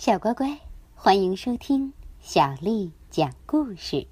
[0.00, 0.58] 小乖乖，
[0.94, 4.06] 欢迎收听小丽讲故事。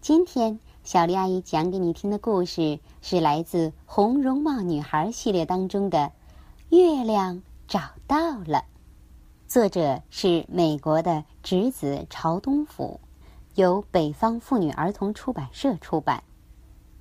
[0.00, 5.98] 今天，小丽阿姨讲给你听的故事是来自《红绒帽女孩》系列当中的
[6.76, 8.58] 《月亮找到了》，
[9.48, 13.00] 作者是美国的直子朝东府，
[13.56, 16.22] 由北方妇女儿童出版社出版。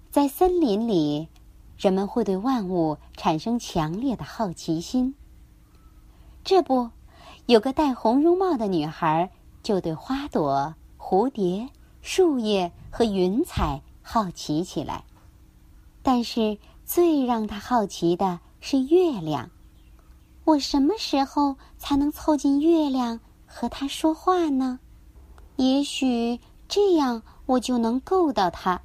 [0.09, 1.29] 在森林里，
[1.77, 5.13] 人们会对万物产生强烈的好奇心。
[6.43, 6.89] 这不。
[7.47, 9.29] 有个戴红绒帽的女孩，
[9.61, 11.69] 就对花朵、蝴蝶、
[12.01, 15.03] 树叶和云彩好奇起来。
[16.01, 19.47] 但是最让她好奇的是月亮。
[20.43, 24.79] 我什么时候才能凑近月亮和它说话呢？
[25.57, 28.81] 也许这样我就能够到它。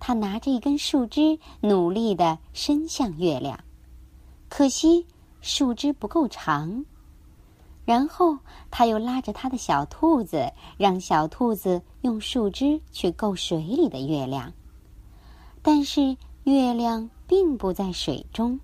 [0.00, 3.58] 他拿着一根树枝，努力的伸向月亮。
[4.48, 5.06] 可惜
[5.42, 6.84] 树枝不够长。
[7.84, 8.38] 然后
[8.70, 14.52] 他又拉着他的小兔子，让小兔子用树枝去够水里的月亮。
[15.62, 18.60] 但是月亮并不在水中，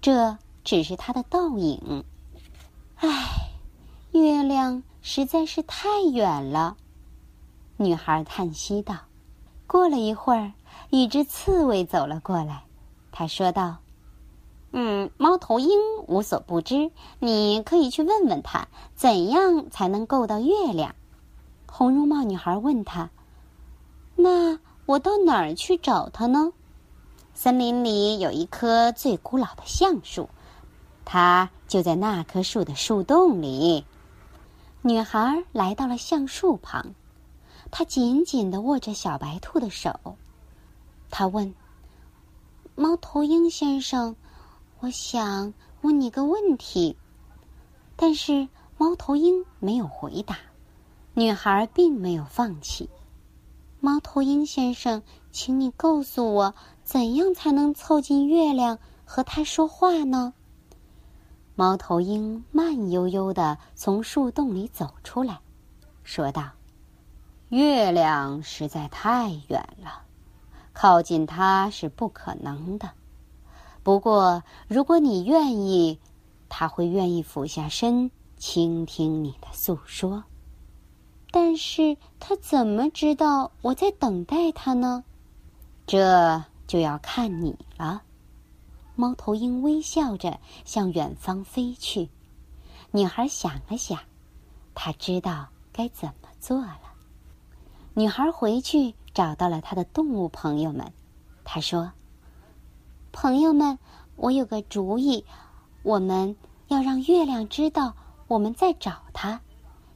[0.00, 2.04] 这只是它的倒影。
[2.96, 3.08] 唉，
[4.12, 6.76] 月亮实在是太远了，
[7.76, 8.96] 女孩叹息道。
[9.66, 10.52] 过了一会儿，
[10.90, 12.64] 一只刺猬走了过来，
[13.10, 13.76] 他说道。
[14.72, 20.94] 嗯，猫头鹰无所不知，你可以去问问他，怎样才能够到月亮？
[21.66, 23.10] 红绒帽女孩问他
[24.16, 26.52] ：“那我到哪儿去找他呢？”
[27.34, 30.28] 森林里有一棵最古老的橡树，
[31.04, 33.84] 它就在那棵树的树洞里。
[34.82, 36.94] 女孩来到了橡树旁，
[37.70, 40.16] 她紧紧的握着小白兔的手。
[41.10, 41.54] 她问
[42.76, 44.14] ：“猫头鹰先生。”
[44.80, 46.96] 我想问你个问题，
[47.96, 50.38] 但是猫头鹰没有回答。
[51.14, 52.88] 女孩并没有放弃。
[53.80, 55.02] 猫头鹰先生，
[55.32, 60.32] 请你告诉我，怎样才能凑近月亮和它说话呢？
[61.56, 65.40] 猫头鹰慢悠悠的从树洞里走出来，
[66.04, 66.48] 说道
[67.50, 70.02] ：“月亮实在太远了，
[70.72, 72.88] 靠近它是不可能的。”
[73.82, 75.98] 不过，如果你愿意，
[76.48, 80.22] 他会愿意俯下身倾听你的诉说。
[81.32, 85.02] 但是他怎么知道我在等待他呢？
[85.86, 88.02] 这就要看你了。
[88.94, 92.08] 猫头鹰微笑着向远方飞去。
[92.90, 93.98] 女孩想了想，
[94.74, 96.82] 她知道该怎么做了。
[97.94, 100.92] 女孩回去找到了她的动物朋友们，
[101.42, 101.90] 她说。
[103.12, 103.78] 朋友们，
[104.16, 105.24] 我有个主意，
[105.82, 106.34] 我们
[106.68, 107.94] 要让月亮知道
[108.26, 109.38] 我们在找它。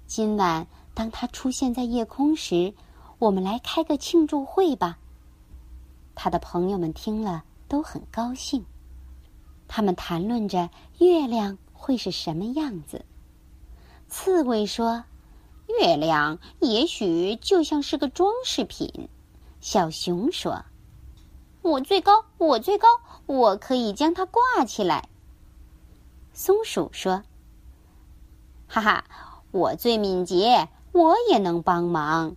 [0.07, 2.73] 今晚当它出现在夜空时，
[3.19, 4.99] 我们来开个庆祝会吧。
[6.15, 8.65] 他的朋友们听了都很高兴，
[9.67, 13.05] 他们谈论着月亮会是什么样子。
[14.09, 15.03] 刺猬说
[15.81, 19.09] ：“月亮也许就像是个装饰品。”
[19.61, 20.63] 小熊说。
[21.67, 22.87] 我最高，我最高，
[23.27, 25.09] 我可以将它挂起来。
[26.33, 27.25] 松鼠说
[28.69, 29.05] ：“哈哈，
[29.51, 32.37] 我最敏捷，我也能帮忙。”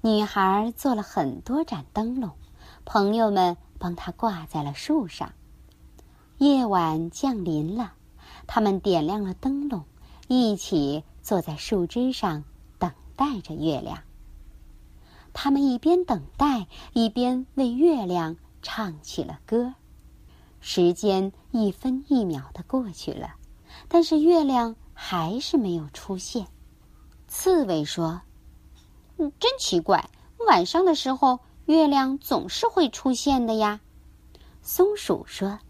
[0.00, 2.30] 女孩做了很多盏灯笼，
[2.86, 5.32] 朋友们帮她挂在了树上。
[6.38, 7.92] 夜晚降临了，
[8.46, 9.84] 他们点亮了灯笼，
[10.28, 12.42] 一起坐在树枝上
[12.78, 13.98] 等待着月亮。
[15.40, 19.72] 他们一边等待，一边为月亮唱起了歌。
[20.58, 23.36] 时间一分一秒的过去了，
[23.86, 26.48] 但是月亮还是没有出现。
[27.28, 28.20] 刺猬说
[29.18, 30.10] ：“嗯，真奇怪，
[30.48, 33.80] 晚上的时候月亮总是会出现的呀。”
[34.60, 35.60] 松鼠说：“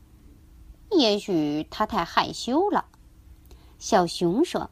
[0.92, 2.86] 也许它太害羞了。”
[3.78, 4.70] 小熊说：“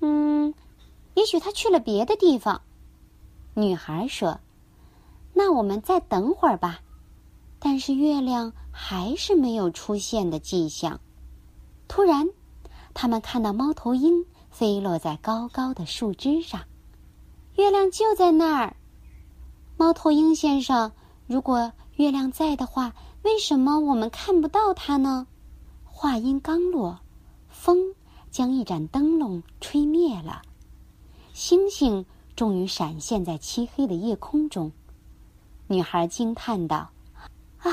[0.00, 0.52] 嗯，
[1.14, 2.60] 也许它去了别的地方。”
[3.58, 4.38] 女孩说
[5.34, 6.80] ：“那我们再等会儿吧。”
[7.58, 11.00] 但是月亮还是没有出现的迹象。
[11.88, 12.28] 突然，
[12.94, 16.60] 他们看到猫头鹰飞落在高高的树枝上。
[17.56, 18.76] 月亮就在那儿。
[19.76, 20.92] 猫头鹰先生，
[21.26, 22.94] 如果月亮在的话，
[23.24, 25.26] 为什么我们看不到它呢？
[25.84, 27.00] 话音刚落，
[27.48, 27.92] 风
[28.30, 30.42] 将一盏灯笼吹灭了。
[31.32, 32.06] 星星。
[32.38, 34.70] 终于闪现在漆黑的夜空中，
[35.66, 36.88] 女孩惊叹道
[37.58, 37.68] ：“啊，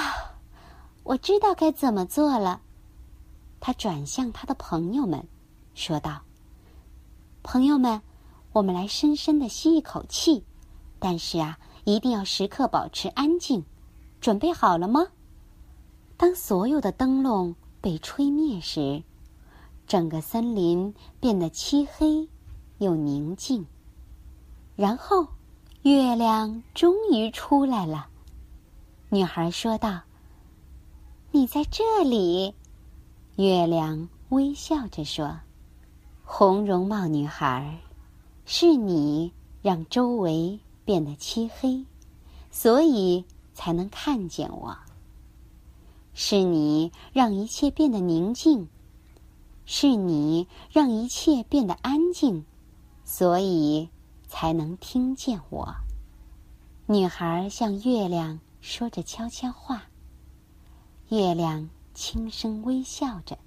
[1.04, 2.64] 我知道该怎么做了。”
[3.62, 5.24] 她转向她的朋友们
[5.76, 6.24] ：“说道
[7.46, 8.02] ：“朋友们，
[8.54, 10.44] 我们来深深的吸一口气，
[10.98, 13.64] 但是啊，一定要时刻保持安静。
[14.20, 15.06] 准备好了吗？”
[16.18, 19.04] 当所有的灯笼被吹灭时，
[19.86, 22.28] 整个森林变得漆黑
[22.80, 23.64] 又宁静。
[24.76, 25.26] 然后，
[25.84, 28.08] 月亮终于出来了。
[29.10, 30.02] 女孩说道
[31.32, 32.54] ：“你在这里。”
[33.38, 35.40] 月亮微笑着说
[36.26, 37.80] ：“红绒帽女孩，
[38.46, 39.32] 是你
[39.62, 41.86] 让周围变得漆黑，
[42.52, 43.24] 所以
[43.54, 44.76] 才能看见我。”
[46.14, 48.68] 是你让一切变得宁静，
[49.66, 52.46] 是你让一切变得安静，
[53.04, 53.90] 所以
[54.38, 55.74] 才能听见我。
[56.88, 59.84] 女孩向月亮说着悄悄话。
[61.08, 63.38] 月亮轻声微笑着，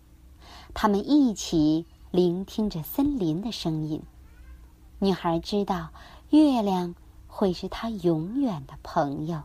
[0.72, 4.02] 他们一起聆听着森林的声音。
[4.98, 5.90] 女孩知道，
[6.30, 6.94] 月亮
[7.26, 9.42] 会是她永远的朋友。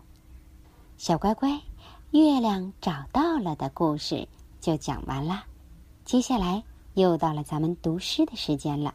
[0.98, 1.60] 小乖乖。
[2.12, 4.26] 月亮找到了的故事
[4.62, 5.44] 就讲完啦，
[6.06, 6.64] 接下来
[6.94, 8.94] 又到了咱们读诗的时间了。